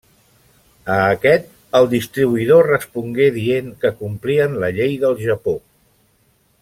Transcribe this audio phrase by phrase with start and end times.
[0.93, 5.55] A aquest el distribuïdor respongué dient que complien la llei del Japó.